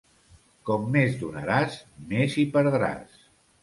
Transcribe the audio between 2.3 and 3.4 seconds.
hi perdràs.